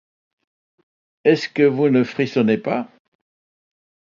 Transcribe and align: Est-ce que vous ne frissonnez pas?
Est-ce 1.25 1.47
que 1.47 1.61
vous 1.61 1.89
ne 1.89 2.03
frissonnez 2.03 2.57
pas? 2.57 2.89